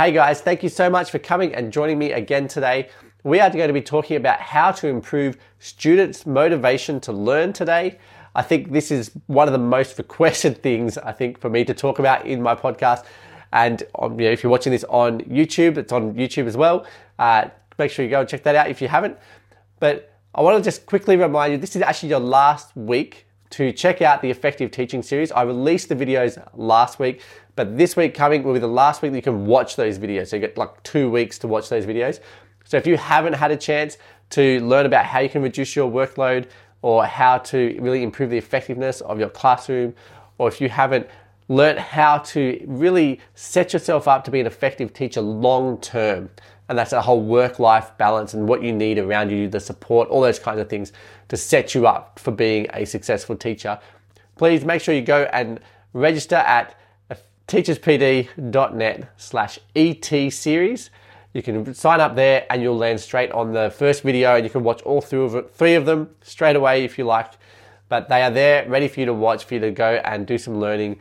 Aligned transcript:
Hey 0.00 0.12
guys, 0.12 0.40
thank 0.40 0.62
you 0.62 0.70
so 0.70 0.88
much 0.88 1.10
for 1.10 1.18
coming 1.18 1.54
and 1.54 1.70
joining 1.70 1.98
me 1.98 2.12
again 2.12 2.48
today. 2.48 2.88
We 3.22 3.38
are 3.38 3.50
going 3.50 3.68
to 3.68 3.74
be 3.74 3.82
talking 3.82 4.16
about 4.16 4.40
how 4.40 4.72
to 4.72 4.88
improve 4.88 5.36
students' 5.58 6.24
motivation 6.24 7.00
to 7.00 7.12
learn 7.12 7.52
today. 7.52 7.98
I 8.34 8.40
think 8.40 8.72
this 8.72 8.90
is 8.90 9.10
one 9.26 9.46
of 9.46 9.52
the 9.52 9.58
most 9.58 9.98
requested 9.98 10.62
things 10.62 10.96
I 10.96 11.12
think 11.12 11.38
for 11.38 11.50
me 11.50 11.66
to 11.66 11.74
talk 11.74 11.98
about 11.98 12.24
in 12.24 12.40
my 12.40 12.54
podcast. 12.54 13.04
And 13.52 13.82
um, 13.98 14.18
you 14.18 14.24
know, 14.24 14.32
if 14.32 14.42
you're 14.42 14.50
watching 14.50 14.72
this 14.72 14.84
on 14.84 15.20
YouTube, 15.20 15.76
it's 15.76 15.92
on 15.92 16.14
YouTube 16.14 16.46
as 16.46 16.56
well. 16.56 16.86
Uh, 17.18 17.50
make 17.78 17.90
sure 17.90 18.02
you 18.02 18.10
go 18.10 18.20
and 18.20 18.28
check 18.28 18.42
that 18.44 18.56
out 18.56 18.70
if 18.70 18.80
you 18.80 18.88
haven't. 18.88 19.18
But 19.80 20.14
I 20.34 20.40
want 20.40 20.56
to 20.56 20.66
just 20.66 20.86
quickly 20.86 21.18
remind 21.18 21.52
you 21.52 21.58
this 21.58 21.76
is 21.76 21.82
actually 21.82 22.08
your 22.08 22.20
last 22.20 22.74
week 22.74 23.26
to 23.50 23.72
check 23.72 24.00
out 24.00 24.22
the 24.22 24.30
Effective 24.30 24.70
Teaching 24.70 25.02
series. 25.02 25.32
I 25.32 25.42
released 25.42 25.88
the 25.88 25.96
videos 25.96 26.42
last 26.54 26.98
week, 26.98 27.22
but 27.56 27.76
this 27.76 27.96
week 27.96 28.14
coming 28.14 28.42
will 28.42 28.54
be 28.54 28.60
the 28.60 28.68
last 28.68 29.02
week 29.02 29.12
that 29.12 29.18
you 29.18 29.22
can 29.22 29.46
watch 29.46 29.76
those 29.76 29.98
videos. 29.98 30.28
So 30.28 30.36
you 30.36 30.40
get 30.40 30.56
like 30.56 30.82
two 30.82 31.10
weeks 31.10 31.38
to 31.40 31.48
watch 31.48 31.68
those 31.68 31.84
videos. 31.84 32.20
So 32.64 32.76
if 32.76 32.86
you 32.86 32.96
haven't 32.96 33.34
had 33.34 33.50
a 33.50 33.56
chance 33.56 33.98
to 34.30 34.60
learn 34.60 34.86
about 34.86 35.04
how 35.04 35.18
you 35.18 35.28
can 35.28 35.42
reduce 35.42 35.74
your 35.74 35.90
workload 35.90 36.48
or 36.82 37.04
how 37.04 37.38
to 37.38 37.76
really 37.80 38.02
improve 38.02 38.30
the 38.30 38.38
effectiveness 38.38 39.00
of 39.00 39.18
your 39.18 39.28
classroom, 39.28 39.94
or 40.38 40.48
if 40.48 40.60
you 40.60 40.68
haven't 40.68 41.08
learned 41.48 41.80
how 41.80 42.18
to 42.18 42.64
really 42.66 43.20
set 43.34 43.72
yourself 43.72 44.06
up 44.06 44.22
to 44.24 44.30
be 44.30 44.38
an 44.38 44.46
effective 44.46 44.92
teacher 44.92 45.20
long 45.20 45.78
term, 45.80 46.30
and 46.70 46.78
that's 46.78 46.92
a 46.92 47.02
whole 47.02 47.20
work 47.20 47.58
life 47.58 47.90
balance 47.98 48.32
and 48.32 48.48
what 48.48 48.62
you 48.62 48.72
need 48.72 48.96
around 48.96 49.28
you, 49.28 49.48
the 49.48 49.58
support, 49.58 50.08
all 50.08 50.20
those 50.20 50.38
kinds 50.38 50.60
of 50.60 50.68
things 50.68 50.92
to 51.28 51.36
set 51.36 51.74
you 51.74 51.84
up 51.84 52.16
for 52.20 52.30
being 52.30 52.68
a 52.72 52.86
successful 52.86 53.36
teacher. 53.36 53.76
Please 54.36 54.64
make 54.64 54.80
sure 54.80 54.94
you 54.94 55.02
go 55.02 55.28
and 55.32 55.58
register 55.94 56.36
at 56.36 56.78
teacherspd.net 57.48 59.10
slash 59.16 59.58
ET 59.74 60.32
series. 60.32 60.90
You 61.32 61.42
can 61.42 61.74
sign 61.74 62.00
up 62.00 62.14
there 62.14 62.46
and 62.48 62.62
you'll 62.62 62.78
land 62.78 63.00
straight 63.00 63.32
on 63.32 63.52
the 63.52 63.72
first 63.76 64.04
video 64.04 64.36
and 64.36 64.44
you 64.44 64.50
can 64.50 64.62
watch 64.62 64.80
all 64.82 65.00
three 65.00 65.24
of, 65.24 65.50
three 65.52 65.74
of 65.74 65.86
them 65.86 66.14
straight 66.22 66.54
away 66.54 66.84
if 66.84 66.98
you 66.98 67.04
like. 67.04 67.32
But 67.88 68.08
they 68.08 68.22
are 68.22 68.30
there 68.30 68.68
ready 68.68 68.86
for 68.86 69.00
you 69.00 69.06
to 69.06 69.14
watch, 69.14 69.42
for 69.42 69.54
you 69.54 69.60
to 69.60 69.72
go 69.72 70.00
and 70.04 70.24
do 70.24 70.38
some 70.38 70.60
learning. 70.60 71.00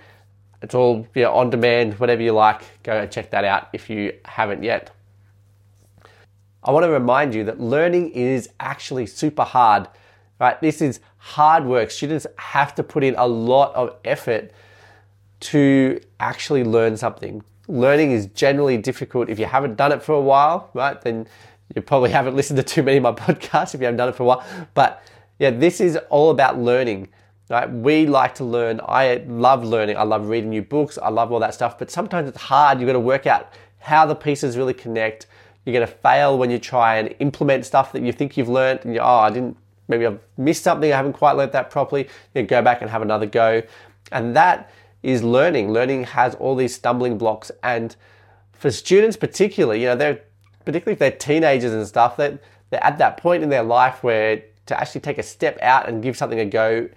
It's 0.64 0.74
all 0.74 1.08
you 1.14 1.22
know, 1.22 1.34
on 1.36 1.52
demand, 1.52 2.00
whatever 2.00 2.24
you 2.24 2.32
like. 2.32 2.64
Go 2.82 2.94
and 2.94 3.12
check 3.12 3.30
that 3.30 3.44
out 3.44 3.70
if 3.72 3.88
you 3.88 4.14
haven't 4.26 4.64
yet. 4.64 4.90
I 6.64 6.72
want 6.72 6.84
to 6.84 6.90
remind 6.90 7.34
you 7.34 7.44
that 7.46 7.60
learning 7.60 8.10
is 8.12 8.50
actually 8.60 9.06
super 9.06 9.44
hard. 9.44 9.88
Right? 10.40 10.60
This 10.62 10.82
is 10.82 11.00
hard 11.18 11.66
work. 11.66 11.92
Students 11.92 12.26
have 12.38 12.74
to 12.76 12.84
put 12.84 13.04
in 13.04 13.16
a 13.18 13.28
lot 13.28 13.74
of 13.76 13.96
effort 14.06 14.52
to 15.42 16.00
actually 16.20 16.64
learn 16.64 16.98
something. 16.98 17.44
Learning 17.68 18.12
is 18.12 18.28
generally 18.28 18.78
difficult 18.78 19.30
if 19.30 19.38
you 19.38 19.46
haven't 19.46 19.76
done 19.76 19.92
it 19.92 20.02
for 20.02 20.14
a 20.14 20.22
while, 20.22 20.70
right? 20.74 21.00
Then 21.02 21.28
you 21.76 21.82
probably 21.82 22.10
haven't 22.20 22.36
listened 22.36 22.58
to 22.58 22.64
too 22.64 22.84
many 22.84 22.98
of 22.98 23.04
my 23.04 23.12
podcasts 23.12 23.74
if 23.74 23.82
you 23.82 23.86
haven't 23.86 23.98
done 23.98 24.10
it 24.10 24.16
for 24.16 24.24
a 24.24 24.26
while. 24.26 24.44
But 24.74 25.04
yeah, 25.40 25.52
this 25.52 25.80
is 25.80 25.98
all 26.10 26.32
about 26.32 26.58
learning. 26.58 27.10
Right? 27.50 27.70
We 27.70 28.06
like 28.06 28.36
to 28.36 28.44
learn. 28.44 28.80
I 28.88 29.24
love 29.28 29.64
learning. 29.64 29.98
I 29.98 30.04
love 30.04 30.30
reading 30.30 30.52
new 30.52 30.62
books. 30.62 31.00
I 31.00 31.10
love 31.10 31.32
all 31.32 31.40
that 31.40 31.56
stuff. 31.56 31.80
But 31.80 31.90
sometimes 31.90 32.30
it's 32.30 32.38
hard. 32.38 32.80
You've 32.80 32.88
got 32.88 32.94
to 32.94 33.00
work 33.00 33.26
out 33.26 33.52
how 33.80 34.06
the 34.06 34.14
pieces 34.14 34.56
really 34.56 34.76
connect. 34.76 35.26
You're 35.66 35.74
going 35.74 35.88
to 35.88 35.94
fail 35.94 36.38
when 36.38 36.50
you 36.50 36.60
try 36.60 36.98
and 36.98 37.14
implement 37.20 37.66
stuff 37.66 37.92
that 37.94 38.02
you 38.02 38.12
think 38.12 38.38
you've 38.38 38.50
learned 38.50 38.82
and 38.84 38.94
you, 38.94 39.02
oh, 39.02 39.20
I 39.20 39.30
didn't, 39.30 39.58
maybe 39.88 40.06
I've 40.06 40.20
missed 40.38 40.64
something. 40.64 40.92
I 40.92 40.96
haven't 40.96 41.14
quite 41.14 41.36
learned 41.36 41.52
that 41.52 41.70
properly. 41.70 42.08
You 42.34 42.44
go 42.44 42.62
back 42.62 42.82
and 42.82 42.90
have 42.90 43.02
another 43.02 43.26
go. 43.26 43.62
And 44.12 44.36
that 44.36 44.72
is 45.04 45.24
learning. 45.24 45.72
Learning 45.72 46.04
has 46.04 46.36
all 46.36 46.56
these 46.56 46.74
stumbling 46.76 47.18
blocks, 47.18 47.52
and 47.64 47.96
for 48.52 48.72
students 48.72 49.16
particularly, 49.16 49.82
you 49.82 49.88
know, 49.88 49.96
they're 49.96 50.22
particularly 50.66 50.94
if 50.94 51.00
they're 51.00 51.12
teenagers 51.12 51.74
and 51.74 51.88
stuff, 51.88 52.18
that 52.18 52.32
they're, 52.32 52.40
they're 52.70 52.84
at 52.84 52.98
that 52.98 53.18
point 53.18 53.44
in 53.44 53.50
their 53.50 53.64
life 53.64 54.04
where 54.04 54.44
to 54.66 54.80
actually 54.80 55.02
take 55.02 55.18
a 55.18 55.24
step 55.24 55.58
out 55.62 55.88
and 55.88 56.04
give 56.04 56.18
something 56.18 56.40
a 56.40 56.46
go. 56.46 56.88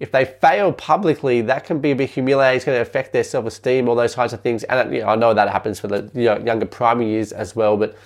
If 0.00 0.10
they 0.10 0.24
fail 0.24 0.72
publicly, 0.72 1.42
that 1.42 1.64
can 1.64 1.78
be 1.78 1.90
a 1.90 1.96
bit 1.96 2.10
humiliating. 2.10 2.56
It's 2.56 2.64
going 2.64 2.76
to 2.76 2.82
affect 2.82 3.12
their 3.12 3.22
self-esteem, 3.22 3.86
all 3.86 3.94
those 3.94 4.14
kinds 4.14 4.32
of 4.32 4.40
things. 4.40 4.64
And 4.64 4.92
you 4.94 5.00
know, 5.00 5.08
I 5.08 5.14
know 5.14 5.34
that 5.34 5.50
happens 5.50 5.78
for 5.78 5.88
the 5.88 6.10
you 6.14 6.24
know, 6.24 6.38
younger 6.38 6.66
primary 6.66 7.10
years 7.10 7.32
as 7.32 7.54
well. 7.54 7.76
But 7.76 7.96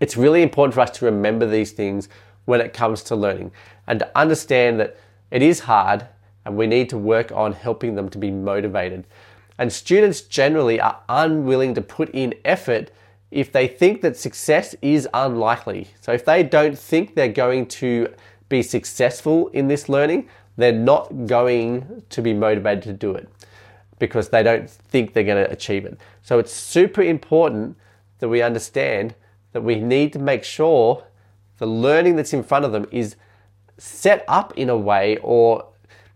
it's 0.00 0.16
really 0.16 0.42
important 0.42 0.74
for 0.74 0.80
us 0.80 0.90
to 0.98 1.04
remember 1.04 1.46
these 1.46 1.70
things 1.70 2.08
when 2.44 2.60
it 2.60 2.72
comes 2.72 3.02
to 3.04 3.16
learning 3.16 3.52
and 3.86 4.00
to 4.00 4.18
understand 4.18 4.80
that 4.80 4.96
it 5.30 5.42
is 5.42 5.60
hard 5.60 6.06
and 6.44 6.56
we 6.56 6.66
need 6.66 6.88
to 6.88 6.98
work 6.98 7.30
on 7.32 7.52
helping 7.52 7.94
them 7.94 8.08
to 8.08 8.18
be 8.18 8.30
motivated. 8.30 9.06
And 9.58 9.72
students 9.72 10.22
generally 10.22 10.80
are 10.80 10.98
unwilling 11.08 11.74
to 11.74 11.82
put 11.82 12.10
in 12.10 12.34
effort 12.44 12.90
if 13.30 13.52
they 13.52 13.68
think 13.68 14.00
that 14.00 14.16
success 14.16 14.74
is 14.82 15.06
unlikely. 15.14 15.88
So 16.00 16.12
if 16.12 16.24
they 16.24 16.42
don't 16.42 16.76
think 16.76 17.14
they're 17.14 17.28
going 17.28 17.66
to 17.66 18.12
be 18.48 18.62
successful 18.62 19.48
in 19.48 19.68
this 19.68 19.88
learning, 19.88 20.28
they're 20.60 20.72
not 20.72 21.26
going 21.26 22.02
to 22.08 22.22
be 22.22 22.32
motivated 22.32 22.82
to 22.84 22.92
do 22.92 23.14
it 23.14 23.28
because 23.98 24.30
they 24.30 24.42
don't 24.42 24.68
think 24.68 25.12
they're 25.12 25.24
going 25.24 25.44
to 25.44 25.50
achieve 25.50 25.84
it. 25.84 25.98
So 26.22 26.38
it's 26.38 26.52
super 26.52 27.02
important 27.02 27.76
that 28.18 28.28
we 28.28 28.42
understand 28.42 29.14
that 29.52 29.62
we 29.62 29.76
need 29.76 30.12
to 30.14 30.18
make 30.18 30.44
sure 30.44 31.04
the 31.58 31.66
learning 31.66 32.16
that's 32.16 32.32
in 32.32 32.42
front 32.42 32.64
of 32.64 32.72
them 32.72 32.86
is 32.90 33.16
set 33.78 34.24
up 34.28 34.56
in 34.56 34.68
a 34.68 34.76
way 34.76 35.18
or 35.22 35.66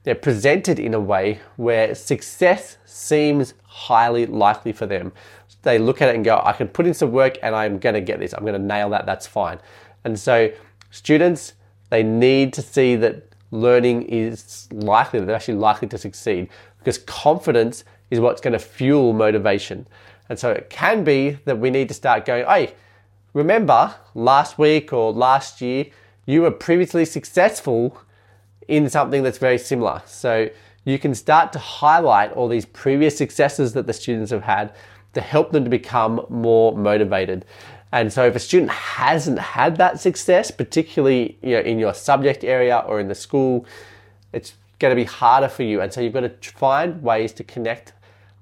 they're 0.04 0.14
presented 0.14 0.78
in 0.78 0.94
a 0.94 1.00
way 1.00 1.40
where 1.56 1.94
success 1.94 2.76
seems 2.84 3.54
highly 3.64 4.26
likely 4.26 4.72
for 4.72 4.86
them. 4.86 5.12
They 5.62 5.78
look 5.78 6.02
at 6.02 6.10
it 6.10 6.14
and 6.14 6.24
go, 6.24 6.40
I 6.44 6.52
can 6.52 6.68
put 6.68 6.86
in 6.86 6.92
some 6.92 7.10
work 7.10 7.38
and 7.42 7.54
I'm 7.54 7.78
going 7.78 7.94
to 7.94 8.00
get 8.00 8.18
this. 8.18 8.34
I'm 8.34 8.42
going 8.42 8.60
to 8.60 8.66
nail 8.66 8.90
that. 8.90 9.06
That's 9.06 9.26
fine. 9.26 9.58
And 10.04 10.18
so, 10.18 10.52
students, 10.90 11.54
they 11.88 12.02
need 12.02 12.52
to 12.52 12.62
see 12.62 12.96
that 12.96 13.33
learning 13.54 14.02
is 14.02 14.68
likely, 14.72 15.20
they're 15.20 15.36
actually 15.36 15.54
likely 15.54 15.88
to 15.88 15.98
succeed 15.98 16.48
because 16.78 16.98
confidence 16.98 17.84
is 18.10 18.20
what's 18.20 18.40
going 18.40 18.52
to 18.52 18.58
fuel 18.58 19.12
motivation. 19.12 19.86
And 20.28 20.38
so, 20.38 20.50
it 20.50 20.70
can 20.70 21.04
be 21.04 21.38
that 21.44 21.58
we 21.58 21.70
need 21.70 21.88
to 21.88 21.94
start 21.94 22.24
going, 22.24 22.44
hey, 22.46 22.74
remember 23.32 23.94
last 24.14 24.58
week 24.58 24.92
or 24.92 25.12
last 25.12 25.60
year, 25.60 25.86
you 26.26 26.42
were 26.42 26.50
previously 26.50 27.04
successful 27.04 28.00
in 28.68 28.88
something 28.88 29.22
that's 29.22 29.38
very 29.38 29.58
similar. 29.58 30.02
So 30.06 30.48
you 30.84 30.98
can 30.98 31.14
start 31.14 31.52
to 31.52 31.58
highlight 31.58 32.32
all 32.32 32.48
these 32.48 32.64
previous 32.64 33.16
successes 33.16 33.72
that 33.74 33.86
the 33.86 33.92
students 33.92 34.30
have 34.30 34.42
had 34.42 34.74
to 35.14 35.20
help 35.20 35.52
them 35.52 35.64
to 35.64 35.70
become 35.70 36.24
more 36.28 36.76
motivated. 36.76 37.44
And 37.94 38.12
so 38.12 38.26
if 38.26 38.34
a 38.34 38.40
student 38.40 38.72
hasn't 38.72 39.38
had 39.38 39.76
that 39.76 40.00
success, 40.00 40.50
particularly 40.50 41.38
you 41.42 41.52
know, 41.52 41.60
in 41.60 41.78
your 41.78 41.94
subject 41.94 42.42
area 42.42 42.82
or 42.88 42.98
in 42.98 43.06
the 43.06 43.14
school, 43.14 43.66
it's 44.32 44.54
going 44.80 44.90
to 44.90 44.96
be 44.96 45.04
harder 45.04 45.46
for 45.48 45.62
you. 45.62 45.80
And 45.80 45.92
so 45.92 46.00
you've 46.00 46.12
got 46.12 46.42
to 46.42 46.50
find 46.50 47.00
ways 47.04 47.32
to 47.34 47.44
connect 47.44 47.92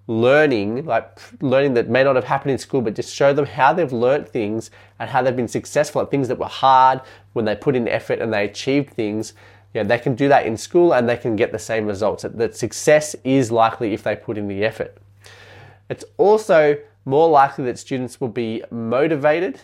learning, 0.07 0.87
like 0.87 1.21
learning 1.43 1.75
that 1.75 1.91
may 1.91 2.03
not 2.03 2.17
have 2.17 2.25
happened 2.25 2.53
in 2.53 2.59
school, 2.59 2.81
but 2.81 2.95
just 2.95 3.15
show 3.15 3.35
them 3.35 3.45
how 3.45 3.75
they've 3.75 3.93
learned 3.93 4.27
things 4.27 4.71
and 4.99 5.11
how 5.11 5.21
they've 5.21 5.37
been 5.37 5.47
successful 5.49 6.01
at 6.01 6.11
things 6.11 6.29
that 6.29 6.39
were 6.39 6.47
hard 6.47 7.03
when 7.35 7.45
they 7.45 7.55
put 7.55 7.77
in 7.77 7.87
effort 7.87 8.21
and 8.21 8.33
they 8.33 8.47
achieved 8.47 8.95
things 8.95 9.35
yeah, 9.75 9.83
they 9.83 9.99
can 9.99 10.15
do 10.15 10.29
that 10.29 10.47
in 10.47 10.57
school 10.57 10.93
and 10.93 11.09
they 11.09 11.17
can 11.17 11.35
get 11.35 11.53
the 11.53 11.59
same 11.59 11.87
results. 11.87 12.25
That 12.29 12.57
success 12.57 13.17
is 13.25 13.51
likely 13.51 13.95
if 13.95 14.03
they 14.03 14.15
put 14.15 14.37
in 14.37 14.49
the 14.49 14.65
effort. 14.65 14.99
It's 15.89 16.05
also 16.19 16.77
more 17.05 17.29
likely 17.29 17.65
that 17.65 17.79
students 17.79 18.21
will 18.21 18.29
be 18.29 18.63
motivated 18.71 19.61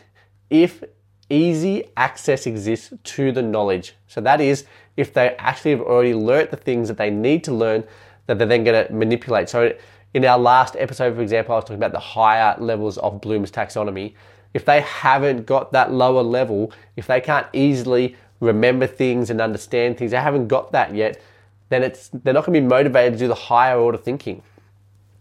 if 0.50 0.82
easy 1.30 1.84
access 1.96 2.46
exists 2.46 2.92
to 3.04 3.32
the 3.32 3.42
knowledge. 3.42 3.94
So 4.06 4.20
that 4.22 4.40
is 4.40 4.64
if 4.96 5.12
they 5.12 5.36
actually 5.36 5.72
have 5.72 5.82
already 5.82 6.14
learnt 6.14 6.50
the 6.50 6.56
things 6.56 6.88
that 6.88 6.96
they 6.96 7.10
need 7.10 7.44
to 7.44 7.52
learn 7.52 7.84
that 8.26 8.38
they're 8.38 8.46
then 8.46 8.64
going 8.64 8.86
to 8.86 8.92
manipulate. 8.92 9.48
So 9.48 9.74
in 10.14 10.24
our 10.24 10.38
last 10.38 10.76
episode, 10.78 11.14
for 11.14 11.22
example, 11.22 11.54
I 11.54 11.58
was 11.58 11.64
talking 11.64 11.76
about 11.76 11.92
the 11.92 11.98
higher 11.98 12.56
levels 12.58 12.98
of 12.98 13.20
Bloom's 13.20 13.50
taxonomy. 13.50 14.14
If 14.54 14.64
they 14.64 14.80
haven't 14.80 15.46
got 15.46 15.72
that 15.72 15.92
lower 15.92 16.22
level, 16.22 16.72
if 16.96 17.06
they 17.06 17.20
can't 17.20 17.46
easily 17.52 18.16
remember 18.40 18.86
things 18.86 19.30
and 19.30 19.40
understand 19.40 19.98
things, 19.98 20.10
they 20.10 20.16
haven't 20.16 20.48
got 20.48 20.72
that 20.72 20.94
yet, 20.94 21.20
then 21.68 21.82
it's 21.82 22.08
they're 22.08 22.32
not 22.34 22.46
going 22.46 22.54
to 22.54 22.60
be 22.60 22.66
motivated 22.66 23.14
to 23.14 23.18
do 23.18 23.28
the 23.28 23.34
higher 23.34 23.78
order 23.78 23.98
thinking. 23.98 24.42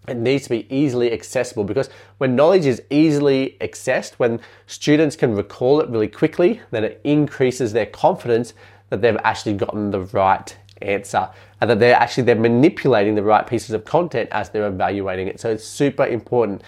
It 0.07 0.18
needs 0.18 0.44
to 0.44 0.50
be 0.50 0.74
easily 0.74 1.12
accessible 1.12 1.65
because 1.65 1.89
when 2.18 2.36
knowledge 2.36 2.65
is 2.65 2.81
easily 2.89 3.57
accessed, 3.59 4.13
when 4.13 4.39
students 4.65 5.15
can 5.15 5.36
recall 5.36 5.81
it 5.81 5.89
really 5.89 6.07
quickly, 6.07 6.62
then 6.71 6.83
it 6.86 7.01
increases 7.04 7.74
their 7.74 7.86
confidence 7.86 8.54
that 8.89 9.01
they've 9.01 9.18
actually 9.24 9.56
gotten 9.56 9.92
the 9.92 10.01
right 10.01 10.57
answer 10.81 11.30
and 11.59 11.69
that 11.69 11.80
they're 11.80 11.95
actually 11.95 12.24
they're 12.24 12.36
manipulating 12.36 13.15
the 13.15 13.24
right 13.24 13.45
pieces 13.45 13.71
of 13.71 13.83
content 13.83 14.30
as 14.31 14.50
they're 14.50 14.68
evaluating 14.68 15.27
it. 15.27 15.39
So 15.39 15.50
it's 15.50 15.65
super 15.65 16.06
important. 16.06 16.62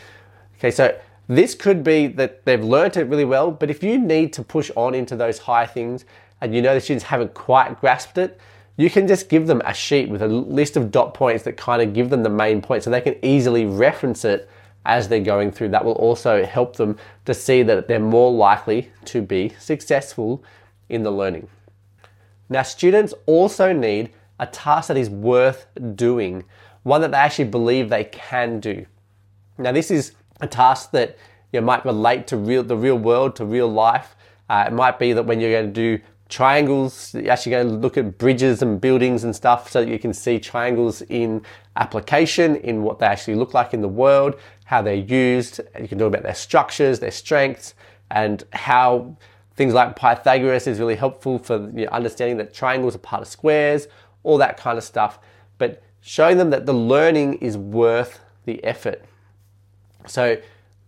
Okay, 0.58 0.72
so 0.72 1.00
this 1.28 1.56
could 1.56 1.84
be 1.84 2.08
that 2.08 2.44
they've 2.44 2.64
learned 2.64 2.98
it 2.98 3.04
really 3.04 3.26
well, 3.26 3.52
but 3.52 3.70
if 3.70 3.84
you 3.84 3.98
need 3.98 4.34
to 4.34 4.44
push 4.44 4.72
on 4.76 4.96
into 4.96 5.16
those 5.16 5.40
high 5.40 5.66
things 5.66 6.04
and 6.42 6.54
you 6.54 6.62
know 6.62 6.74
the 6.74 6.82
students 6.82 7.06
haven't 7.06 7.34
quite 7.34 7.80
grasped 7.80 8.18
it, 8.18 8.40
you 8.80 8.90
can 8.90 9.08
just 9.08 9.28
give 9.28 9.46
them 9.46 9.62
a 9.66 9.74
sheet 9.74 10.08
with 10.08 10.22
a 10.22 10.28
list 10.30 10.78
of 10.78 10.90
dot 10.90 11.14
points 11.14 11.44
that 11.44 11.58
kind 11.58 11.82
of 11.82 11.94
give 11.94 12.10
them 12.10 12.24
the 12.24 12.30
main 12.30 12.62
point 12.62 12.82
so 12.82 12.90
they 12.90 13.02
can 13.02 13.18
easily 13.22 13.66
reference 13.66 14.24
it 14.24 14.50
as 14.86 15.10
they're 15.10 15.20
going 15.20 15.52
through. 15.52 15.68
That 15.68 15.84
will 15.84 15.96
also 15.96 16.46
help 16.46 16.78
them 16.78 16.98
to 17.26 17.34
see 17.34 17.62
that 17.64 17.90
they're 17.90 18.00
more 18.00 18.32
likely 18.32 18.90
to 19.04 19.22
be 19.22 19.50
successful 19.60 20.42
in 20.88 21.04
the 21.04 21.12
learning. 21.12 21.50
Now, 22.48 22.62
students 22.62 23.14
also 23.26 23.74
need 23.74 24.14
a 24.40 24.48
task 24.48 24.88
that 24.88 24.96
is 24.96 25.10
worth 25.10 25.68
doing, 25.98 26.46
one 26.84 27.02
that 27.02 27.12
they 27.12 27.18
actually 27.18 27.50
believe 27.50 27.90
they 27.90 28.06
can 28.06 28.62
do. 28.62 28.86
Now, 29.58 29.74
this 29.74 29.92
is 29.92 30.14
a 30.40 30.48
task 30.48 30.92
that 30.92 31.18
you 31.52 31.60
know, 31.60 31.66
might 31.66 31.84
relate 31.84 32.28
to 32.28 32.38
real, 32.38 32.64
the 32.64 32.78
real 32.78 32.98
world, 32.98 33.36
to 33.36 33.46
real 33.46 33.68
life. 33.68 34.16
Uh, 34.50 34.64
it 34.68 34.72
might 34.72 34.98
be 34.98 35.12
that 35.12 35.24
when 35.24 35.42
you're 35.42 35.52
going 35.52 35.74
to 35.74 35.98
do 35.98 36.02
triangles, 36.30 37.14
you're 37.16 37.32
actually 37.32 37.52
to 37.54 37.64
look 37.64 37.98
at 37.98 38.18
bridges 38.20 38.62
and 38.62 38.80
buildings 38.80 39.24
and 39.24 39.36
stuff 39.36 39.70
so 39.72 39.84
that 39.84 39.92
you 39.92 40.00
can 40.00 40.14
see 40.14 40.40
triangles 40.40 41.02
in 41.04 41.44
application, 41.76 42.56
in 42.58 42.84
what 42.84 43.00
they 43.00 43.08
actually 43.08 43.36
look 43.36 43.54
like 43.56 43.74
in 43.74 43.82
the 43.82 43.88
world, 43.88 44.36
how 44.66 44.82
they're 44.82 44.94
used. 44.94 45.60
You 45.80 45.88
can 45.88 45.98
talk 45.98 46.08
about 46.08 46.24
their 46.24 46.36
structures, 46.36 47.00
their 47.00 47.12
strengths, 47.12 47.74
and 48.12 48.44
how 48.54 49.18
things 49.56 49.74
like 49.74 49.96
Pythagoras 49.96 50.68
is 50.68 50.80
really 50.80 50.96
helpful 50.96 51.40
for 51.40 51.58
you 51.76 51.86
know, 51.86 51.92
understanding 51.92 52.38
that 52.38 52.54
triangles 52.54 52.96
are 52.96 53.00
part 53.00 53.24
of 53.24 53.28
squares, 53.28 53.88
all 54.24 54.38
that 54.38 54.56
kind 54.56 54.78
of 54.78 54.84
stuff. 54.84 55.20
But 55.58 55.82
showing 56.00 56.38
them 56.38 56.52
that 56.52 56.66
the 56.68 56.74
learning 56.74 57.36
is 57.36 57.58
worth 57.58 58.20
the 58.46 58.64
effort. 58.64 59.04
So, 60.06 60.38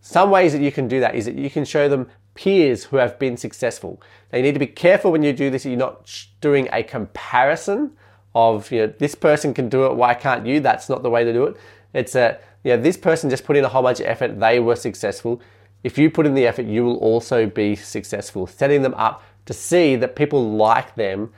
some 0.03 0.31
ways 0.31 0.51
that 0.53 0.61
you 0.61 0.71
can 0.71 0.87
do 0.87 0.99
that 0.99 1.13
is 1.15 1.25
that 1.25 1.35
you 1.35 1.49
can 1.49 1.63
show 1.63 1.87
them 1.87 2.09
peers 2.33 2.85
who 2.85 2.97
have 2.97 3.19
been 3.19 3.37
successful. 3.37 4.01
Now, 4.31 4.37
you 4.37 4.43
need 4.43 4.53
to 4.53 4.59
be 4.59 4.67
careful 4.67 5.11
when 5.11 5.23
you 5.23 5.33
do 5.33 5.49
this, 5.49 5.65
you're 5.65 5.77
not 5.77 6.25
doing 6.39 6.69
a 6.71 6.83
comparison 6.83 7.91
of, 8.33 8.71
you 8.71 8.87
know, 8.87 8.93
this 8.97 9.15
person 9.15 9.53
can 9.53 9.69
do 9.69 9.85
it, 9.85 9.95
why 9.95 10.13
can't 10.13 10.45
you? 10.45 10.59
That's 10.59 10.89
not 10.89 11.03
the 11.03 11.09
way 11.09 11.23
to 11.23 11.33
do 11.33 11.45
it. 11.45 11.57
It's 11.93 12.15
a, 12.15 12.39
you 12.63 12.75
know, 12.75 12.81
this 12.81 12.97
person 12.97 13.29
just 13.29 13.43
put 13.43 13.57
in 13.57 13.65
a 13.65 13.69
whole 13.69 13.83
bunch 13.83 13.99
of 13.99 14.05
effort, 14.05 14.39
they 14.39 14.59
were 14.59 14.75
successful. 14.75 15.41
If 15.83 15.97
you 15.97 16.09
put 16.09 16.25
in 16.25 16.35
the 16.35 16.47
effort, 16.47 16.65
you 16.65 16.85
will 16.85 16.97
also 16.97 17.47
be 17.47 17.75
successful. 17.75 18.47
Setting 18.47 18.81
them 18.81 18.93
up 18.93 19.23
to 19.45 19.53
see 19.53 19.95
that 19.97 20.15
people 20.15 20.55
like 20.55 20.95
them 20.95 21.33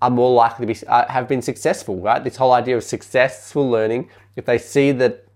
are 0.00 0.10
more 0.10 0.32
likely 0.32 0.66
to 0.66 0.74
be 0.74 0.86
uh, 0.86 1.06
have 1.08 1.26
been 1.26 1.42
successful, 1.42 1.96
right? 2.00 2.22
This 2.22 2.36
whole 2.36 2.52
idea 2.52 2.76
of 2.76 2.84
successful 2.84 3.68
learning, 3.68 4.08
if 4.36 4.44
they 4.44 4.58
see 4.58 4.92
that 4.92 5.26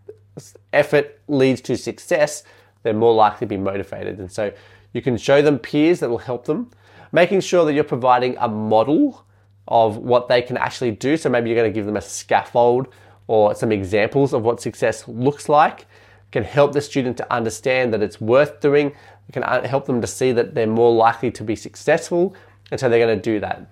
effort 0.72 1.18
leads 1.26 1.60
to 1.62 1.76
success, 1.76 2.44
they're 2.82 2.94
more 2.94 3.14
likely 3.14 3.40
to 3.40 3.46
be 3.46 3.56
motivated. 3.56 4.18
And 4.18 4.30
so 4.30 4.52
you 4.92 5.02
can 5.02 5.16
show 5.16 5.42
them 5.42 5.58
peers 5.58 6.00
that 6.00 6.08
will 6.08 6.18
help 6.18 6.46
them, 6.46 6.70
making 7.12 7.40
sure 7.40 7.64
that 7.64 7.74
you're 7.74 7.84
providing 7.84 8.36
a 8.38 8.48
model 8.48 9.24
of 9.68 9.98
what 9.98 10.28
they 10.28 10.42
can 10.42 10.56
actually 10.56 10.90
do. 10.90 11.16
So 11.16 11.28
maybe 11.28 11.50
you're 11.50 11.58
going 11.58 11.70
to 11.70 11.74
give 11.74 11.86
them 11.86 11.96
a 11.96 12.00
scaffold 12.00 12.88
or 13.26 13.54
some 13.54 13.70
examples 13.70 14.32
of 14.32 14.42
what 14.42 14.60
success 14.60 15.06
looks 15.06 15.48
like. 15.48 15.86
can 16.32 16.44
help 16.44 16.72
the 16.72 16.80
student 16.80 17.16
to 17.18 17.32
understand 17.32 17.92
that 17.92 18.02
it's 18.02 18.20
worth 18.20 18.60
doing. 18.60 18.88
It 19.28 19.32
can 19.32 19.44
uh, 19.44 19.66
help 19.66 19.86
them 19.86 20.00
to 20.00 20.06
see 20.06 20.32
that 20.32 20.54
they're 20.54 20.66
more 20.66 20.92
likely 20.92 21.30
to 21.32 21.44
be 21.44 21.54
successful, 21.54 22.34
and 22.70 22.80
so 22.80 22.88
they're 22.88 23.04
going 23.04 23.16
to 23.16 23.22
do 23.22 23.40
that. 23.40 23.70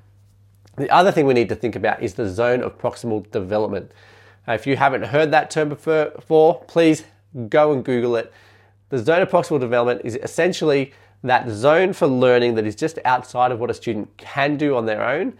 The 0.76 0.90
other 0.90 1.10
thing 1.10 1.26
we 1.26 1.34
need 1.34 1.48
to 1.48 1.54
think 1.54 1.74
about 1.74 2.02
is 2.02 2.14
the 2.14 2.28
zone 2.28 2.62
of 2.62 2.78
proximal 2.78 3.30
development. 3.30 3.92
Uh, 4.46 4.52
if 4.52 4.66
you 4.66 4.76
haven't 4.76 5.04
heard 5.04 5.30
that 5.30 5.50
term 5.50 5.70
before, 5.70 6.62
please 6.64 7.04
go 7.48 7.72
and 7.72 7.82
Google 7.82 8.16
it. 8.16 8.32
The 8.90 8.98
zone 8.98 9.22
of 9.22 9.30
proximal 9.30 9.58
development 9.58 10.02
is 10.04 10.16
essentially 10.16 10.92
that 11.22 11.48
zone 11.48 11.92
for 11.92 12.06
learning 12.06 12.54
that 12.54 12.66
is 12.66 12.76
just 12.76 12.98
outside 13.04 13.52
of 13.52 13.58
what 13.58 13.70
a 13.70 13.74
student 13.74 14.16
can 14.16 14.56
do 14.56 14.76
on 14.76 14.86
their 14.86 15.02
own, 15.02 15.34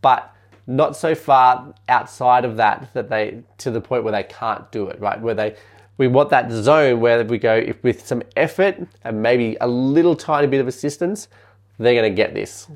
but 0.00 0.34
not 0.66 0.96
so 0.96 1.14
far 1.14 1.74
outside 1.88 2.44
of 2.44 2.56
that 2.56 2.92
that 2.94 3.08
they 3.08 3.42
to 3.58 3.70
the 3.70 3.80
point 3.80 4.04
where 4.04 4.12
they 4.12 4.22
can't 4.22 4.70
do 4.70 4.88
it, 4.88 5.00
right? 5.00 5.20
Where 5.20 5.34
they 5.34 5.56
we 5.98 6.08
want 6.08 6.30
that 6.30 6.50
zone 6.50 7.00
where 7.00 7.22
we 7.24 7.38
go 7.38 7.54
if 7.54 7.82
with 7.82 8.06
some 8.06 8.22
effort 8.36 8.76
and 9.04 9.22
maybe 9.22 9.56
a 9.60 9.68
little 9.68 10.16
tiny 10.16 10.46
bit 10.46 10.60
of 10.60 10.66
assistance, 10.66 11.28
they're 11.78 11.94
going 11.94 12.10
to 12.10 12.14
get 12.14 12.34
this. 12.34 12.68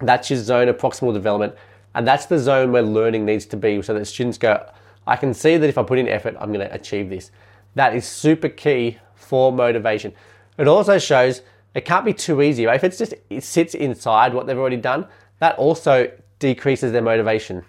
That's 0.00 0.30
your 0.30 0.38
zone 0.38 0.68
of 0.68 0.76
proximal 0.76 1.12
development, 1.12 1.54
and 1.94 2.06
that's 2.06 2.26
the 2.26 2.38
zone 2.38 2.70
where 2.70 2.82
learning 2.82 3.24
needs 3.24 3.46
to 3.46 3.56
be 3.56 3.82
so 3.82 3.94
that 3.94 4.04
students 4.04 4.38
go, 4.38 4.64
I 5.06 5.16
can 5.16 5.34
see 5.34 5.56
that 5.56 5.68
if 5.68 5.78
I 5.78 5.82
put 5.82 5.98
in 5.98 6.06
effort, 6.06 6.36
I'm 6.38 6.52
going 6.52 6.66
to 6.66 6.72
achieve 6.72 7.08
this. 7.10 7.30
That 7.74 7.96
is 7.96 8.06
super 8.06 8.48
key 8.48 8.98
for 9.14 9.50
motivation. 9.52 10.12
It 10.58 10.68
also 10.68 10.98
shows 10.98 11.42
it 11.74 11.84
can't 11.84 12.04
be 12.04 12.12
too 12.12 12.42
easy. 12.42 12.66
Right? 12.66 12.76
If 12.76 12.84
it's 12.84 12.98
just 12.98 13.14
it 13.30 13.44
sits 13.44 13.74
inside 13.74 14.34
what 14.34 14.46
they've 14.46 14.58
already 14.58 14.76
done, 14.76 15.06
that 15.38 15.56
also 15.56 16.10
decreases 16.38 16.92
their 16.92 17.02
motivation. 17.02 17.64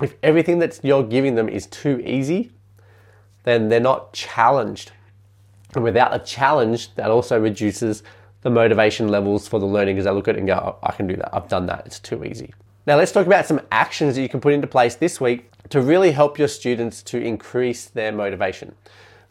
If 0.00 0.14
everything 0.22 0.58
that 0.58 0.80
you're 0.82 1.04
giving 1.04 1.34
them 1.34 1.48
is 1.48 1.66
too 1.66 2.00
easy, 2.04 2.50
then 3.44 3.68
they're 3.68 3.80
not 3.80 4.12
challenged. 4.12 4.92
And 5.74 5.84
without 5.84 6.14
a 6.14 6.18
challenge, 6.18 6.94
that 6.94 7.10
also 7.10 7.38
reduces 7.38 8.02
the 8.42 8.50
motivation 8.50 9.08
levels 9.08 9.48
for 9.48 9.58
the 9.58 9.66
learning 9.66 9.96
because 9.96 10.04
they 10.04 10.10
look 10.10 10.28
at 10.28 10.36
it 10.36 10.38
and 10.38 10.46
go, 10.46 10.54
oh, 10.54 10.86
I 10.86 10.92
can 10.92 11.06
do 11.06 11.16
that. 11.16 11.34
I've 11.34 11.48
done 11.48 11.66
that. 11.66 11.86
It's 11.86 11.98
too 11.98 12.24
easy. 12.24 12.52
Now, 12.86 12.96
let's 12.96 13.12
talk 13.12 13.26
about 13.26 13.46
some 13.46 13.60
actions 13.72 14.14
that 14.14 14.22
you 14.22 14.28
can 14.28 14.40
put 14.40 14.52
into 14.52 14.66
place 14.66 14.94
this 14.96 15.20
week 15.20 15.50
to 15.70 15.80
really 15.80 16.10
help 16.10 16.38
your 16.38 16.48
students 16.48 17.02
to 17.04 17.18
increase 17.18 17.86
their 17.86 18.12
motivation. 18.12 18.74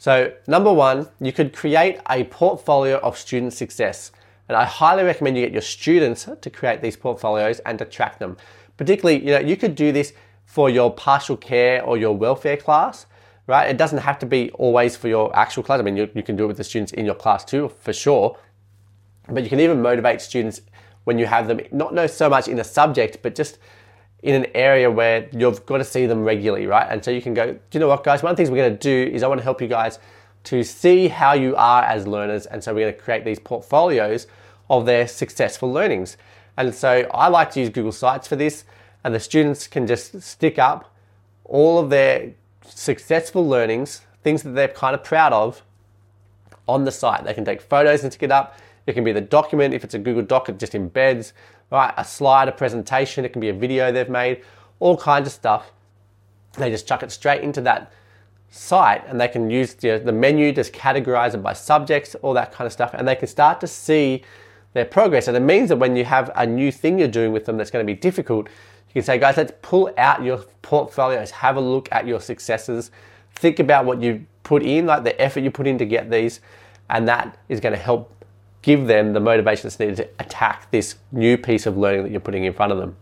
So, 0.04 0.34
number 0.48 0.74
one, 0.74 1.08
you 1.22 1.32
could 1.32 1.56
create 1.56 1.98
a 2.10 2.26
portfolio 2.26 2.98
of 2.98 3.18
student 3.18 3.54
success. 3.54 4.12
And 4.50 4.58
I 4.58 4.66
highly 4.66 5.06
recommend 5.06 5.38
you 5.38 5.46
get 5.46 5.54
your 5.54 5.62
students 5.62 6.28
to 6.42 6.50
create 6.50 6.82
these 6.82 6.98
portfolios 6.98 7.60
and 7.60 7.80
to 7.80 7.86
track 7.86 8.20
them. 8.20 8.36
Particularly, 8.76 9.26
you 9.26 9.32
know, 9.32 9.40
you 9.40 9.56
could 9.56 9.76
do 9.76 9.94
this 9.94 10.12
for 10.44 10.70
your 10.70 10.94
pastoral 10.94 11.38
care 11.38 11.82
or 11.86 11.96
your 11.96 12.12
welfare 12.12 12.58
class, 12.58 13.06
right? 13.48 13.70
It 13.70 13.78
doesn't 13.78 14.00
have 14.00 14.20
to 14.20 14.26
be 14.26 14.52
always 14.56 14.98
for 14.98 15.08
your 15.08 15.34
actual 15.38 15.64
class. 15.64 15.80
I 15.80 15.84
mean, 15.84 15.96
you, 15.96 16.10
you 16.14 16.22
can 16.22 16.36
do 16.36 16.44
it 16.44 16.48
with 16.48 16.58
the 16.58 16.66
students 16.66 16.92
in 16.92 17.06
your 17.06 17.16
class 17.16 17.46
too, 17.46 17.72
for 17.80 17.94
sure. 17.94 18.38
But 19.30 19.44
you 19.44 19.50
can 19.50 19.62
even 19.62 19.82
motivate 19.82 20.20
students 20.20 20.60
when 21.06 21.18
you 21.18 21.28
have 21.28 21.48
them, 21.48 21.62
not 21.72 21.94
know 21.94 22.08
so 22.08 22.30
much 22.30 22.50
in 22.50 22.60
a 22.60 22.66
subject, 22.66 23.20
but 23.22 23.36
just 23.36 23.58
in 24.24 24.36
an 24.36 24.48
area 24.56 24.90
where 24.90 25.28
you've 25.34 25.66
got 25.66 25.78
to 25.78 25.84
see 25.84 26.06
them 26.06 26.24
regularly, 26.24 26.66
right? 26.66 26.88
And 26.90 27.04
so 27.04 27.12
you 27.12 27.22
can 27.22 27.34
go, 27.34 27.52
do 27.52 27.60
you 27.74 27.80
know 27.80 27.90
what, 27.90 28.04
guys? 28.04 28.24
One 28.24 28.32
of 28.32 28.38
the 28.38 28.42
things 28.42 28.50
we're 28.50 28.66
going 28.66 28.78
to 28.78 28.80
do 28.80 29.14
is 29.14 29.22
I 29.22 29.28
want 29.28 29.40
to 29.40 29.44
help 29.44 29.62
you 29.62 29.68
guys 29.68 30.00
to 30.46 30.64
see 30.64 31.10
how 31.10 31.34
you 31.34 31.56
are 31.58 31.84
as 31.84 32.08
learners. 32.08 32.46
And 32.46 32.64
so 32.64 32.74
we're 32.74 32.86
going 32.86 32.94
to 32.96 33.00
create 33.00 33.26
these 33.26 33.40
portfolios 33.40 34.28
of 34.70 34.86
their 34.86 35.08
successful 35.08 35.72
learnings. 35.72 36.16
And 36.58 36.74
so 36.74 37.08
I 37.14 37.28
like 37.28 37.52
to 37.52 37.60
use 37.60 37.70
Google 37.70 37.92
Sites 37.92 38.28
for 38.28 38.38
this, 38.38 38.64
and 39.04 39.14
the 39.14 39.20
students 39.20 39.68
can 39.68 39.88
just 39.88 40.22
stick 40.22 40.58
up 40.58 40.94
all 41.44 41.78
of 41.78 41.90
their 41.90 42.34
successful 42.66 43.46
learnings, 43.46 44.02
things 44.24 44.44
that 44.44 44.52
they're 44.52 44.70
kind 44.70 44.96
of 44.96 45.04
proud 45.04 45.34
of, 45.34 45.64
on 46.66 46.86
the 46.86 46.92
site. 46.92 47.26
They 47.26 47.34
can 47.34 47.44
take 47.44 47.62
photos 47.62 48.04
and 48.04 48.14
stick 48.14 48.24
it 48.24 48.32
up. 48.32 48.58
It 48.88 48.94
can 48.94 49.04
be 49.04 49.12
the 49.12 49.22
document. 49.22 49.74
If 49.74 49.84
it's 49.84 49.94
a 49.94 50.00
Google 50.00 50.24
Doc, 50.24 50.48
it 50.48 50.60
just 50.60 50.74
embeds, 50.74 51.34
right? 51.72 51.94
A 51.98 52.06
slide, 52.06 52.48
a 52.48 52.52
presentation. 52.52 53.26
It 53.26 53.30
can 53.30 53.40
be 53.40 53.50
a 53.50 53.54
video 53.54 53.92
they've 53.92 54.10
made, 54.10 54.44
all 54.80 54.98
kinds 54.98 55.28
of 55.28 55.34
stuff. 55.34 55.72
They 56.58 56.70
just 56.70 56.88
chuck 56.88 57.04
it 57.04 57.12
straight 57.12 57.42
into 57.42 57.62
that 57.62 57.92
site 58.50 59.04
and 59.08 59.20
they 59.20 59.28
can 59.28 59.50
use 59.50 59.74
the, 59.74 60.00
the 60.04 60.12
menu, 60.12 60.52
just 60.52 60.74
categorize 60.74 61.34
it 61.34 61.42
by 61.42 61.54
subjects, 61.54 62.16
all 62.16 62.34
that 62.34 62.52
kind 62.52 62.68
of 62.68 62.72
stuff. 62.72 62.94
And 62.94 63.08
they 63.08 63.16
can 63.16 63.28
start 63.28 63.60
to 63.62 63.68
see 63.68 64.24
their 64.74 64.86
progress. 64.86 65.28
And 65.28 65.36
it 65.36 65.42
means 65.42 65.70
that 65.70 65.78
when 65.78 65.96
you 65.96 66.06
have 66.06 66.32
a 66.36 66.46
new 66.46 66.72
thing 66.72 67.00
you're 67.00 67.08
doing 67.08 67.32
with 67.32 67.46
them 67.46 67.58
that's 67.58 67.72
going 67.72 67.86
to 67.86 67.92
be 67.92 68.00
difficult, 68.00 68.48
you 68.90 68.94
can 68.94 69.04
say, 69.04 69.18
guys, 69.18 69.38
let's 69.38 69.54
pull 69.62 69.92
out 69.98 70.24
your 70.24 70.38
portfolios, 70.62 71.32
have 71.32 71.58
a 71.58 71.62
look 71.62 71.90
at 71.92 72.06
your 72.06 72.20
successes, 72.20 72.92
think 73.36 73.60
about 73.60 73.86
what 73.86 74.02
you 74.02 74.26
put 74.44 74.62
in, 74.62 74.86
like 74.86 75.04
the 75.04 75.20
effort 75.20 75.40
you 75.40 75.50
put 75.50 75.66
in 75.66 75.78
to 75.80 75.86
get 75.86 76.12
these, 76.12 76.42
and 76.90 77.08
that 77.08 77.38
is 77.50 77.60
going 77.60 77.74
to 77.74 77.80
help 77.80 78.12
give 78.64 78.88
them 78.88 79.14
the 79.14 79.20
motivation 79.20 79.64
that's 79.64 79.80
needed 79.80 79.98
to 79.98 80.10
attack 80.18 80.72
this 80.72 80.96
new 81.12 81.38
piece 81.38 81.68
of 81.68 81.78
learning 81.78 82.04
that 82.04 82.12
you're 82.12 82.22
putting 82.22 82.46
in 82.46 82.54
front 82.54 82.72
of 82.72 82.80
them. 82.80 82.96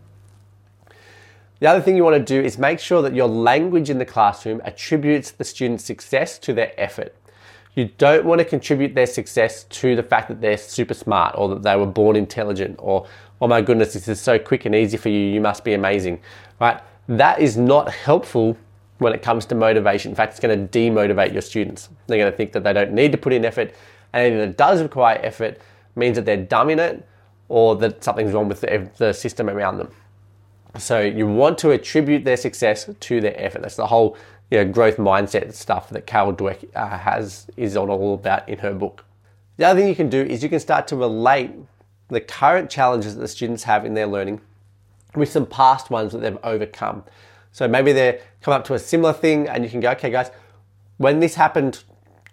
The 1.60 1.68
other 1.68 1.80
thing 1.80 1.96
you 1.96 2.02
want 2.02 2.16
to 2.16 2.40
do 2.40 2.44
is 2.44 2.58
make 2.58 2.80
sure 2.80 3.00
that 3.02 3.14
your 3.14 3.28
language 3.28 3.88
in 3.88 3.98
the 3.98 4.04
classroom 4.04 4.60
attributes 4.64 5.30
the 5.30 5.44
student's 5.44 5.84
success 5.84 6.36
to 6.40 6.52
their 6.52 6.72
effort. 6.76 7.14
You 7.74 7.90
don't 7.98 8.26
want 8.26 8.40
to 8.40 8.44
contribute 8.44 8.94
their 8.94 9.06
success 9.06 9.64
to 9.64 9.94
the 9.94 10.02
fact 10.02 10.28
that 10.28 10.40
they're 10.40 10.58
super 10.58 10.92
smart 10.92 11.36
or 11.38 11.48
that 11.50 11.62
they 11.62 11.76
were 11.76 11.86
born 11.86 12.16
intelligent 12.16 12.76
or, 12.80 13.06
oh 13.40 13.46
my 13.46 13.62
goodness, 13.62 13.94
this 13.94 14.08
is 14.08 14.20
so 14.20 14.38
quick 14.40 14.66
and 14.66 14.74
easy 14.74 14.96
for 14.96 15.08
you, 15.08 15.20
you 15.20 15.40
must 15.40 15.62
be 15.62 15.72
amazing, 15.72 16.20
right? 16.60 16.80
That 17.06 17.40
is 17.40 17.56
not 17.56 17.90
helpful 17.90 18.56
when 18.98 19.12
it 19.12 19.22
comes 19.22 19.46
to 19.46 19.54
motivation. 19.54 20.10
In 20.10 20.16
fact, 20.16 20.32
it's 20.32 20.40
going 20.40 20.68
to 20.68 20.78
demotivate 20.78 21.32
your 21.32 21.42
students. 21.42 21.88
They're 22.08 22.18
going 22.18 22.30
to 22.30 22.36
think 22.36 22.52
that 22.52 22.64
they 22.64 22.72
don't 22.72 22.92
need 22.92 23.12
to 23.12 23.18
put 23.18 23.32
in 23.32 23.44
effort 23.44 23.74
and 24.12 24.26
anything 24.26 24.38
that 24.38 24.56
does 24.56 24.82
require 24.82 25.18
effort 25.22 25.60
means 25.96 26.16
that 26.16 26.24
they're 26.24 26.36
dumb 26.36 26.70
in 26.70 26.78
it 26.78 27.06
or 27.48 27.76
that 27.76 28.02
something's 28.02 28.32
wrong 28.32 28.48
with 28.48 28.60
the, 28.60 28.90
the 28.98 29.12
system 29.12 29.48
around 29.48 29.78
them. 29.78 29.90
So 30.78 31.00
you 31.00 31.26
want 31.26 31.58
to 31.58 31.70
attribute 31.72 32.24
their 32.24 32.36
success 32.36 32.88
to 32.98 33.20
their 33.20 33.38
effort. 33.38 33.62
That's 33.62 33.76
the 33.76 33.86
whole 33.86 34.16
you 34.50 34.58
know, 34.58 34.70
growth 34.70 34.96
mindset 34.96 35.52
stuff 35.54 35.90
that 35.90 36.06
Carol 36.06 36.32
Dweck 36.34 36.64
uh, 36.74 36.98
has 36.98 37.46
is 37.56 37.76
all 37.76 38.14
about 38.14 38.48
in 38.48 38.58
her 38.58 38.72
book. 38.72 39.04
The 39.58 39.66
other 39.66 39.80
thing 39.80 39.88
you 39.88 39.94
can 39.94 40.08
do 40.08 40.22
is 40.22 40.42
you 40.42 40.48
can 40.48 40.60
start 40.60 40.86
to 40.88 40.96
relate 40.96 41.52
the 42.08 42.20
current 42.20 42.70
challenges 42.70 43.14
that 43.14 43.20
the 43.20 43.28
students 43.28 43.64
have 43.64 43.84
in 43.84 43.94
their 43.94 44.06
learning 44.06 44.40
with 45.14 45.30
some 45.30 45.46
past 45.46 45.90
ones 45.90 46.12
that 46.12 46.18
they've 46.18 46.38
overcome. 46.42 47.04
So 47.52 47.68
maybe 47.68 47.92
they 47.92 48.20
come 48.40 48.54
up 48.54 48.64
to 48.64 48.74
a 48.74 48.78
similar 48.78 49.12
thing 49.12 49.48
and 49.48 49.62
you 49.62 49.70
can 49.70 49.80
go, 49.80 49.90
okay 49.90 50.10
guys, 50.10 50.30
when 50.96 51.20
this 51.20 51.34
happened 51.34 51.84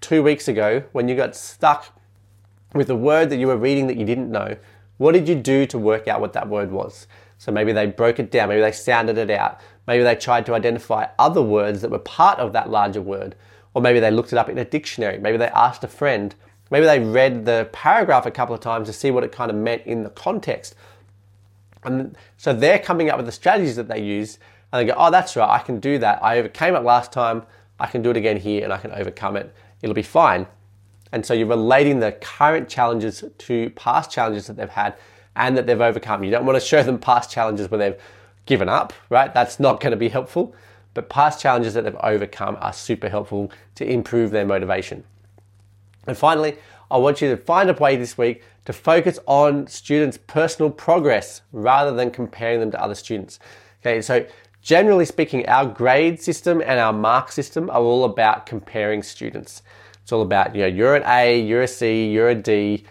two 0.02 0.24
weeks 0.24 0.48
ago 0.48 0.84
when 0.92 1.08
you 1.08 1.16
got 1.16 1.36
stuck 1.36 1.88
with 2.74 2.90
a 2.90 2.96
word 2.96 3.30
that 3.30 3.38
you 3.38 3.48
were 3.48 3.58
reading 3.58 3.88
that 3.88 3.98
you 3.98 4.06
didn't 4.06 4.32
know, 4.32 4.56
what 4.98 5.14
did 5.14 5.28
you 5.28 5.36
do 5.36 5.66
to 5.66 5.78
work 5.78 6.08
out 6.08 6.22
what 6.22 6.34
that 6.34 6.48
word 6.48 6.72
was? 6.72 7.08
So 7.38 7.52
maybe 7.52 7.72
they 7.72 7.88
broke 7.88 8.20
it 8.20 8.32
down, 8.32 8.50
maybe 8.50 8.62
they 8.62 8.72
sounded 8.72 9.18
it 9.18 9.30
out, 9.30 9.60
maybe 9.88 10.04
they 10.04 10.16
tried 10.16 10.46
to 10.48 10.54
identify 10.54 11.08
other 11.18 11.42
words 11.42 11.82
that 11.82 11.90
were 11.90 12.00
part 12.00 12.38
of 12.38 12.52
that 12.54 12.70
larger 12.70 13.02
word, 13.02 13.36
or 13.74 13.82
maybe 13.82 14.00
they 14.00 14.12
looked 14.12 14.34
it 14.34 14.38
up 14.38 14.50
in 14.50 14.58
a 14.58 14.66
dictionary, 14.66 15.18
maybe 15.18 15.38
they 15.38 15.48
asked 15.48 15.84
a 15.84 15.88
friend, 15.88 16.36
maybe 16.70 16.86
they 16.86 17.00
read 17.00 17.46
the 17.46 17.70
paragraph 17.72 18.26
a 18.26 18.32
couple 18.32 18.54
of 18.54 18.62
times 18.62 18.88
to 18.88 18.94
see 18.94 19.10
what 19.10 19.24
it 19.24 19.32
kind 19.32 19.50
of 19.50 19.56
meant 19.56 19.84
in 19.86 20.04
the 20.04 20.10
context. 20.10 20.76
And 21.84 22.18
so 22.36 22.52
they're 22.52 22.78
coming 22.78 23.10
up 23.10 23.16
with 23.16 23.26
the 23.26 23.32
strategies 23.32 23.78
that 23.78 23.88
they 23.88 24.04
use, 24.04 24.38
and 24.74 24.82
they 24.82 24.92
go, 24.92 25.00
oh, 25.00 25.10
that's 25.10 25.36
right, 25.38 25.50
I 25.50 25.60
can 25.60 25.80
do 25.80 25.98
that. 26.00 26.22
I 26.22 26.38
overcame 26.38 26.76
it 26.76 26.84
last 26.84 27.14
time, 27.14 27.44
I 27.80 27.88
can 27.88 28.02
do 28.02 28.12
it 28.12 28.18
again 28.18 28.36
here, 28.36 28.66
and 28.66 28.74
I 28.74 28.78
can 28.78 28.92
overcome 28.92 29.38
it. 29.38 29.56
It'll 29.82 29.96
be 29.96 30.02
fine. 30.02 30.48
And 31.12 31.26
so 31.26 31.34
you're 31.34 31.48
relating 31.48 32.00
the 32.00 32.12
current 32.12 32.70
challenges 32.70 33.24
to 33.38 33.70
past 33.72 34.12
challenges 34.12 34.48
that 34.48 34.58
they've 34.58 34.70
had 34.70 34.96
and 35.36 35.58
that 35.58 35.66
they've 35.66 35.82
overcome. 35.82 36.24
You 36.24 36.32
don't 36.32 36.46
want 36.46 36.60
to 36.60 36.66
show 36.66 36.84
them 36.84 37.00
past 37.00 37.32
challenges 37.32 37.72
where 37.72 37.78
they've 37.78 38.02
given 38.46 38.70
up, 38.70 38.94
right? 39.10 39.34
That's 39.34 39.60
not 39.60 39.80
going 39.80 39.92
to 39.92 39.98
be 39.98 40.10
helpful. 40.10 40.54
But 40.94 41.10
past 41.10 41.40
challenges 41.40 41.74
that 41.76 41.84
they've 41.84 41.96
overcome 42.02 42.58
are 42.60 42.74
super 42.74 43.10
helpful 43.10 43.52
to 43.76 43.90
improve 43.90 44.32
their 44.32 44.46
motivation. 44.46 45.04
And 46.08 46.18
finally, 46.18 46.58
I 46.92 46.98
want 46.98 47.22
you 47.22 47.30
to 47.30 47.38
find 47.38 47.70
a 47.70 47.74
way 47.74 47.96
this 47.96 48.18
week 48.18 48.44
to 48.66 48.74
focus 48.74 49.20
on 49.28 49.68
students' 49.68 50.18
personal 50.18 50.72
progress 50.72 51.42
rather 51.52 51.92
than 51.92 52.12
comparing 52.12 52.60
them 52.60 52.72
to 52.72 52.82
other 52.82 52.96
students. 52.96 53.40
Okay, 53.82 54.02
so 54.02 54.26
generally 54.62 55.06
speaking, 55.06 55.48
our 55.48 55.66
grade 55.66 56.22
system 56.22 56.62
and 56.62 56.80
our 56.80 56.94
mark 56.94 57.32
system 57.32 57.70
are 57.70 57.82
all 57.82 58.06
about 58.06 58.46
comparing 58.46 59.04
students. 59.04 59.62
It's 60.02 60.12
all 60.12 60.22
about, 60.22 60.56
you 60.56 60.62
know, 60.62 60.68
you're 60.68 60.96
an 60.96 61.04
A, 61.06 61.40
you're 61.40 61.62
a 61.64 61.68
C, 61.68 62.10
you're 62.10 62.30
a 62.30 62.36
D. 62.36 62.84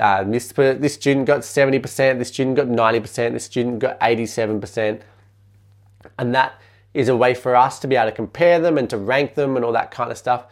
Uh, 0.00 0.24
this, 0.24 0.50
this 0.52 0.94
student 0.94 1.26
got 1.26 1.42
70%, 1.42 2.18
this 2.18 2.28
student 2.28 2.56
got 2.56 2.66
90%, 2.66 3.32
this 3.32 3.44
student 3.44 3.78
got 3.78 3.98
87%. 4.00 5.02
And 6.18 6.34
that 6.34 6.60
is 6.94 7.08
a 7.08 7.16
way 7.16 7.34
for 7.34 7.54
us 7.54 7.78
to 7.80 7.86
be 7.86 7.96
able 7.96 8.10
to 8.10 8.16
compare 8.16 8.60
them 8.60 8.78
and 8.78 8.88
to 8.90 8.96
rank 8.96 9.34
them 9.34 9.56
and 9.56 9.64
all 9.64 9.72
that 9.72 9.90
kind 9.90 10.10
of 10.10 10.18
stuff, 10.18 10.46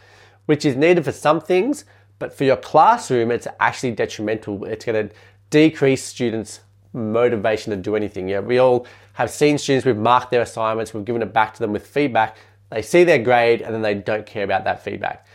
which 0.46 0.64
is 0.64 0.76
needed 0.76 1.04
for 1.04 1.12
some 1.12 1.40
things, 1.40 1.84
but 2.18 2.32
for 2.32 2.44
your 2.44 2.56
classroom, 2.56 3.30
it's 3.30 3.48
actually 3.58 3.92
detrimental. 3.92 4.64
It's 4.64 4.84
going 4.84 5.08
to 5.08 5.14
decrease 5.50 6.04
students' 6.04 6.60
motivation 6.92 7.70
to 7.70 7.76
do 7.76 7.96
anything. 7.96 8.28
Yeah, 8.28 8.40
we 8.40 8.58
all 8.58 8.86
have 9.14 9.30
seen 9.30 9.58
students, 9.58 9.86
we've 9.86 9.96
marked 9.96 10.30
their 10.30 10.42
assignments, 10.42 10.94
we've 10.94 11.04
given 11.04 11.22
it 11.22 11.32
back 11.32 11.54
to 11.54 11.60
them 11.60 11.72
with 11.72 11.86
feedback. 11.86 12.36
They 12.70 12.82
see 12.82 13.04
their 13.04 13.18
grade 13.18 13.60
and 13.62 13.74
then 13.74 13.82
they 13.82 13.94
don't 13.94 14.26
care 14.26 14.44
about 14.44 14.64
that 14.64 14.82
feedback. 14.82 15.26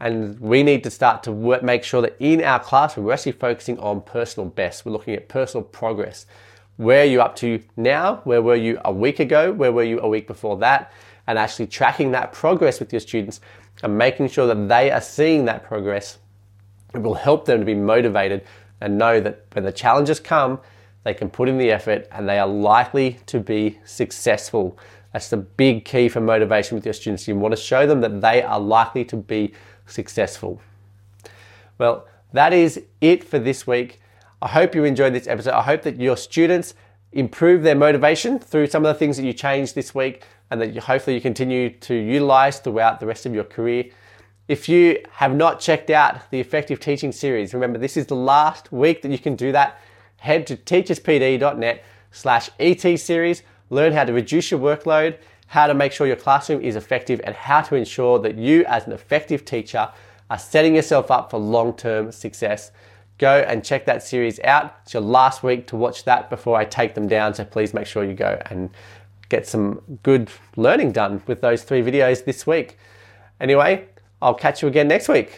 And 0.00 0.38
we 0.38 0.62
need 0.62 0.84
to 0.84 0.90
start 0.90 1.22
to 1.24 1.32
work, 1.32 1.62
make 1.62 1.84
sure 1.84 2.02
that 2.02 2.16
in 2.18 2.42
our 2.42 2.60
classroom, 2.60 3.06
we're 3.06 3.12
actually 3.12 3.32
focusing 3.32 3.78
on 3.78 4.02
personal 4.02 4.48
best. 4.48 4.84
We're 4.84 4.92
looking 4.92 5.14
at 5.14 5.28
personal 5.28 5.64
progress. 5.64 6.26
Where 6.76 7.02
are 7.02 7.06
you 7.06 7.22
up 7.22 7.36
to 7.36 7.62
now? 7.76 8.20
Where 8.24 8.42
were 8.42 8.56
you 8.56 8.80
a 8.84 8.92
week 8.92 9.20
ago? 9.20 9.52
Where 9.52 9.72
were 9.72 9.84
you 9.84 10.00
a 10.00 10.08
week 10.08 10.26
before 10.26 10.58
that? 10.58 10.92
And 11.26 11.38
actually 11.38 11.68
tracking 11.68 12.10
that 12.10 12.32
progress 12.32 12.80
with 12.80 12.92
your 12.92 13.00
students 13.00 13.40
and 13.82 13.96
making 13.96 14.28
sure 14.28 14.46
that 14.46 14.68
they 14.68 14.90
are 14.90 15.00
seeing 15.00 15.44
that 15.44 15.64
progress. 15.64 16.18
It 16.94 16.98
will 16.98 17.14
help 17.14 17.44
them 17.44 17.60
to 17.60 17.64
be 17.64 17.74
motivated 17.74 18.44
and 18.80 18.98
know 18.98 19.20
that 19.20 19.46
when 19.52 19.64
the 19.64 19.72
challenges 19.72 20.20
come, 20.20 20.60
they 21.04 21.14
can 21.14 21.30
put 21.30 21.48
in 21.48 21.58
the 21.58 21.70
effort 21.70 22.08
and 22.10 22.28
they 22.28 22.38
are 22.38 22.46
likely 22.46 23.18
to 23.26 23.38
be 23.38 23.78
successful. 23.84 24.78
That's 25.12 25.28
the 25.28 25.36
big 25.36 25.84
key 25.84 26.08
for 26.08 26.20
motivation 26.20 26.74
with 26.74 26.84
your 26.84 26.94
students. 26.94 27.28
You 27.28 27.36
want 27.36 27.54
to 27.54 27.60
show 27.60 27.86
them 27.86 28.00
that 28.00 28.20
they 28.20 28.42
are 28.42 28.58
likely 28.58 29.04
to 29.06 29.16
be 29.16 29.52
successful. 29.86 30.60
Well, 31.78 32.06
that 32.32 32.52
is 32.52 32.82
it 33.00 33.22
for 33.22 33.38
this 33.38 33.66
week. 33.66 34.00
I 34.42 34.48
hope 34.48 34.74
you 34.74 34.84
enjoyed 34.84 35.14
this 35.14 35.28
episode. 35.28 35.52
I 35.52 35.62
hope 35.62 35.82
that 35.82 36.00
your 36.00 36.16
students 36.16 36.74
improve 37.12 37.62
their 37.62 37.76
motivation 37.76 38.38
through 38.38 38.66
some 38.66 38.84
of 38.84 38.92
the 38.92 38.98
things 38.98 39.16
that 39.16 39.24
you 39.24 39.32
changed 39.32 39.74
this 39.74 39.94
week 39.94 40.24
and 40.50 40.60
that 40.60 40.74
you, 40.74 40.80
hopefully 40.80 41.14
you 41.14 41.20
continue 41.22 41.70
to 41.70 41.94
utilize 41.94 42.58
throughout 42.58 42.98
the 42.98 43.06
rest 43.06 43.24
of 43.24 43.34
your 43.34 43.44
career. 43.44 43.84
If 44.48 44.68
you 44.68 45.02
have 45.12 45.34
not 45.34 45.60
checked 45.60 45.90
out 45.90 46.30
the 46.30 46.40
Effective 46.40 46.80
Teaching 46.80 47.12
series, 47.12 47.54
remember 47.54 47.78
this 47.78 47.96
is 47.96 48.06
the 48.06 48.16
last 48.16 48.72
week 48.72 49.00
that 49.02 49.10
you 49.10 49.18
can 49.18 49.36
do 49.36 49.52
that. 49.52 49.80
Head 50.24 50.46
to 50.48 50.56
teacherspd.net 50.56 51.84
slash 52.10 52.50
ET 52.58 52.98
series, 52.98 53.42
learn 53.70 53.92
how 53.92 54.04
to 54.04 54.12
reduce 54.12 54.50
your 54.50 54.60
workload 54.60 55.18
how 55.54 55.66
to 55.66 55.74
make 55.74 55.92
sure 55.92 56.06
your 56.06 56.16
classroom 56.16 56.60
is 56.60 56.76
effective, 56.76 57.20
and 57.24 57.34
how 57.34 57.60
to 57.62 57.74
ensure 57.76 58.18
that 58.18 58.36
you, 58.36 58.64
as 58.64 58.86
an 58.86 58.92
effective 58.92 59.44
teacher, 59.44 59.88
are 60.30 60.38
setting 60.38 60.74
yourself 60.74 61.10
up 61.10 61.30
for 61.30 61.38
long 61.38 61.74
term 61.76 62.10
success. 62.10 62.72
Go 63.18 63.44
and 63.46 63.64
check 63.64 63.86
that 63.86 64.02
series 64.02 64.40
out. 64.40 64.74
It's 64.82 64.94
your 64.94 65.02
last 65.02 65.44
week 65.44 65.68
to 65.68 65.76
watch 65.76 66.04
that 66.04 66.28
before 66.28 66.56
I 66.56 66.64
take 66.64 66.94
them 66.94 67.06
down, 67.06 67.34
so 67.34 67.44
please 67.44 67.72
make 67.72 67.86
sure 67.86 68.04
you 68.04 68.14
go 68.14 68.40
and 68.46 68.70
get 69.28 69.46
some 69.46 69.80
good 70.02 70.28
learning 70.56 70.92
done 70.92 71.22
with 71.26 71.40
those 71.40 71.62
three 71.62 71.82
videos 71.82 72.24
this 72.24 72.46
week. 72.46 72.76
Anyway, 73.40 73.86
I'll 74.20 74.34
catch 74.34 74.62
you 74.62 74.68
again 74.68 74.88
next 74.88 75.08
week. 75.08 75.30